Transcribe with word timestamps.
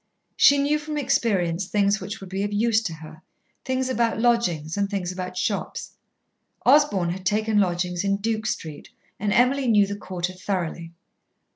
She 0.35 0.57
knew 0.57 0.79
from 0.79 0.97
experience 0.97 1.67
things 1.67 2.01
which 2.01 2.19
would 2.19 2.29
be 2.31 2.41
of 2.41 2.51
use 2.51 2.81
to 2.85 2.93
her 2.95 3.21
things 3.63 3.87
about 3.87 4.17
lodgings 4.19 4.75
and 4.75 4.89
things 4.89 5.11
about 5.11 5.37
shops. 5.37 5.91
Osborn 6.65 7.11
had 7.11 7.23
taken 7.23 7.59
lodgings 7.59 8.03
in 8.03 8.17
Duke 8.17 8.47
Street, 8.47 8.89
and 9.19 9.31
Emily 9.31 9.67
knew 9.67 9.85
the 9.85 9.95
quarter 9.95 10.33
thoroughly. 10.33 10.91